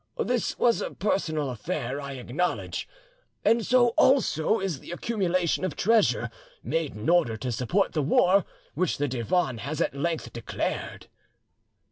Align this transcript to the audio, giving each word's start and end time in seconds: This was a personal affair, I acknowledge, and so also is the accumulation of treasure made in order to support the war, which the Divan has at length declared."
This 0.17 0.57
was 0.57 0.81
a 0.81 0.89
personal 0.95 1.51
affair, 1.51 2.01
I 2.01 2.13
acknowledge, 2.13 2.87
and 3.45 3.63
so 3.63 3.89
also 3.89 4.59
is 4.59 4.79
the 4.79 4.89
accumulation 4.89 5.63
of 5.63 5.75
treasure 5.75 6.31
made 6.63 6.95
in 6.95 7.07
order 7.07 7.37
to 7.37 7.51
support 7.51 7.93
the 7.93 8.01
war, 8.01 8.43
which 8.73 8.97
the 8.97 9.07
Divan 9.07 9.59
has 9.59 9.79
at 9.79 9.93
length 9.93 10.33
declared." 10.33 11.05